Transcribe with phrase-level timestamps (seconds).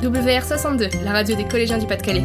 [0.00, 2.24] WR62, la radio des collégiens du Pas-de-Calais.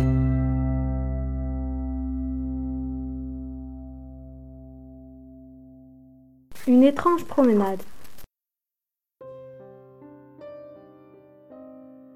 [6.67, 7.81] Une étrange promenade.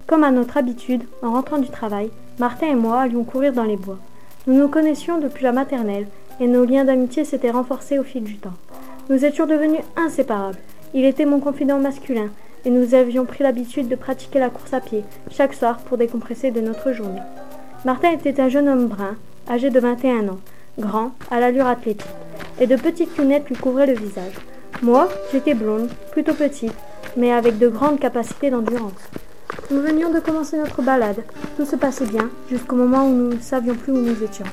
[0.06, 3.76] Comme à notre habitude, en rentrant du travail, Martin et moi allions courir dans les
[3.76, 3.98] bois.
[4.46, 6.08] Nous nous connaissions depuis la maternelle
[6.40, 8.56] et nos liens d'amitié s'étaient renforcés au fil du temps.
[9.10, 10.58] Nous étions devenus inséparables.
[10.94, 12.30] Il était mon confident masculin
[12.64, 16.50] et nous avions pris l'habitude de pratiquer la course à pied chaque soir pour décompresser
[16.50, 17.20] de notre journée.
[17.84, 19.16] Martin était un jeune homme brun,
[19.48, 20.40] âgé de 21 ans,
[20.78, 22.06] grand, à l'allure athlétique,
[22.60, 24.34] et de petites lunettes lui couvraient le visage.
[24.82, 26.74] Moi, j'étais blonde, plutôt petite,
[27.16, 28.92] mais avec de grandes capacités d'endurance.
[29.70, 31.22] Nous venions de commencer notre balade.
[31.56, 34.46] Tout se passait bien, jusqu'au moment où nous ne savions plus où nous étions.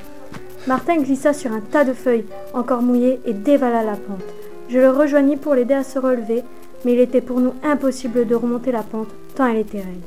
[0.66, 4.22] Martin glissa sur un tas de feuilles, encore mouillées, et dévala la pente.
[4.68, 6.44] Je le rejoignis pour l'aider à se relever,
[6.84, 10.02] mais il était pour nous impossible de remonter la pente, tant elle était raide.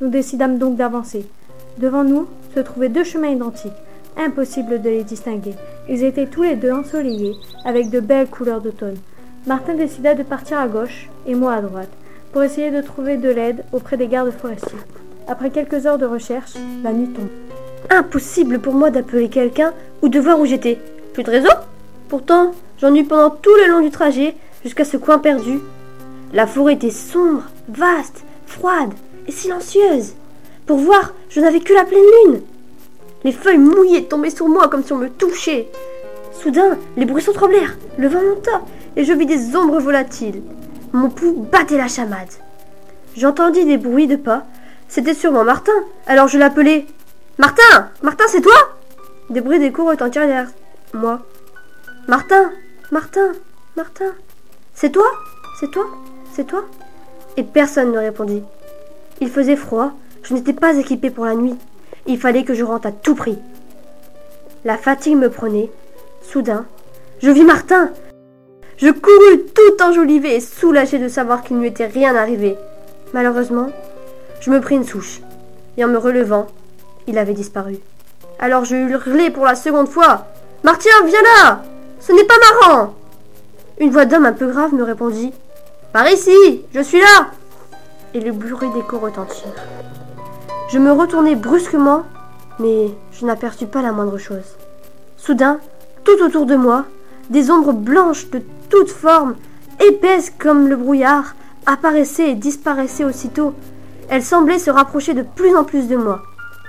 [0.00, 1.26] Nous décidâmes donc d'avancer.
[1.78, 3.72] Devant nous se trouvaient deux chemins identiques,
[4.16, 5.54] impossible de les distinguer.
[5.88, 8.96] Ils étaient tous les deux ensoleillés, avec de belles couleurs d'automne.
[9.46, 11.90] Martin décida de partir à gauche et moi à droite,
[12.32, 14.78] pour essayer de trouver de l'aide auprès des gardes forestiers.
[15.26, 17.28] Après quelques heures de recherche, la nuit tombe.
[17.90, 19.72] Impossible pour moi d'appeler quelqu'un
[20.02, 20.78] ou de voir où j'étais.
[21.12, 21.50] Plus de réseau
[22.08, 25.60] Pourtant, j'en eus pendant tout le long du trajet, jusqu'à ce coin perdu.
[26.32, 28.92] La forêt était sombre, vaste, froide
[29.26, 30.14] et silencieuse.
[30.66, 32.42] Pour voir, je n'avais que la pleine lune.
[33.24, 35.70] Les feuilles mouillées tombaient sur moi comme si on me touchait.
[36.32, 38.62] Soudain, les buissons tremblèrent, le vent monta,
[38.96, 40.42] et je vis des ombres volatiles.
[40.92, 42.28] Mon pouls battait la chamade.
[43.16, 44.44] J'entendis des bruits de pas.
[44.88, 45.72] C'était sûrement Martin,
[46.06, 46.86] alors je l'appelai.
[47.38, 48.76] Martin Martin, c'est toi
[49.30, 50.50] Des bruits d'écho retentirent derrière
[50.94, 51.20] moi.
[52.06, 52.50] Martin
[52.90, 53.32] Martin
[53.76, 54.12] Martin
[54.74, 55.06] C'est toi?
[55.60, 55.86] C'est toi?
[56.38, 56.66] C'est toi?
[57.36, 58.44] Et personne ne répondit.
[59.20, 59.90] Il faisait froid,
[60.22, 61.56] je n'étais pas équipé pour la nuit.
[62.06, 63.40] Il fallait que je rentre à tout prix.
[64.64, 65.68] La fatigue me prenait.
[66.22, 66.64] Soudain,
[67.18, 67.90] je vis Martin.
[68.76, 72.56] Je courus tout enjolivé et soulagé de savoir qu'il ne lui était rien arrivé.
[73.12, 73.70] Malheureusement,
[74.40, 75.20] je me pris une souche,
[75.76, 76.46] et en me relevant,
[77.08, 77.78] il avait disparu.
[78.38, 80.28] Alors je hurlai pour la seconde fois.
[80.62, 81.64] Martin, viens là
[81.98, 82.94] Ce n'est pas marrant
[83.80, 85.32] Une voix d'homme un peu grave me répondit.
[85.92, 87.30] Par ici, je suis là
[88.12, 89.44] Et le bruit d'écho retentit.
[90.70, 92.04] Je me retournai brusquement,
[92.58, 94.56] mais je n'aperçus pas la moindre chose.
[95.16, 95.60] Soudain,
[96.04, 96.84] tout autour de moi,
[97.30, 99.36] des ombres blanches de toutes formes,
[99.80, 101.34] épaisses comme le brouillard,
[101.64, 103.54] apparaissaient et disparaissaient aussitôt.
[104.10, 106.22] Elles semblaient se rapprocher de plus en plus de moi.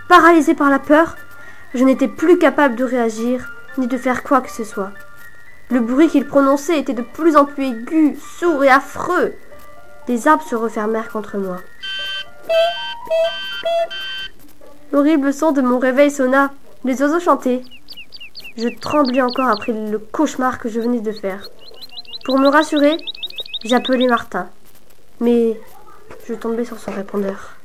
[0.08, 1.18] Paralysée par la peur,
[1.74, 4.92] je n'étais plus capable de réagir ni de faire quoi que ce soit.
[5.72, 9.34] Le bruit qu'il prononçait était de plus en plus aigu, sourd et affreux.
[10.08, 11.58] Les arbres se refermèrent contre moi.
[14.92, 16.52] L'horrible son de mon réveil sonna.
[16.84, 17.62] Les oiseaux chantaient.
[18.58, 21.48] Je tremblais encore après le cauchemar que je venais de faire.
[22.26, 22.98] Pour me rassurer,
[23.64, 24.50] j'appelais Martin.
[25.20, 25.60] Mais
[26.28, 27.59] je tombais sur son répondeur.